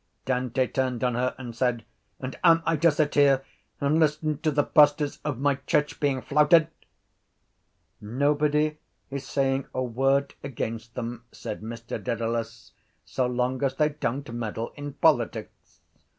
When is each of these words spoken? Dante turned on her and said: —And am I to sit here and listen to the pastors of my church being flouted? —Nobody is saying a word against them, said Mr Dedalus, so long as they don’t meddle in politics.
Dante 0.25 0.65
turned 0.65 1.03
on 1.03 1.13
her 1.13 1.35
and 1.37 1.55
said: 1.55 1.85
—And 2.19 2.35
am 2.43 2.63
I 2.65 2.75
to 2.75 2.89
sit 2.89 3.13
here 3.13 3.45
and 3.79 3.99
listen 3.99 4.39
to 4.39 4.49
the 4.49 4.63
pastors 4.63 5.19
of 5.23 5.37
my 5.37 5.57
church 5.67 5.99
being 5.99 6.23
flouted? 6.23 6.69
—Nobody 8.01 8.79
is 9.11 9.27
saying 9.27 9.67
a 9.75 9.83
word 9.83 10.33
against 10.43 10.95
them, 10.95 11.25
said 11.31 11.61
Mr 11.61 12.03
Dedalus, 12.03 12.71
so 13.05 13.27
long 13.27 13.61
as 13.63 13.75
they 13.75 13.89
don’t 13.89 14.31
meddle 14.33 14.73
in 14.75 14.93
politics. 14.93 15.81